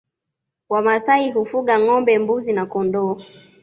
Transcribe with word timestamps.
Wamasai 0.69 1.31
hufuga 1.31 1.79
ngombe 1.79 2.19
mbuzi 2.19 2.53
na 2.53 2.65
kondoo 2.71 3.15